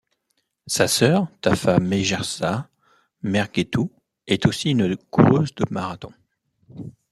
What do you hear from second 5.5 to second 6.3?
de marathon.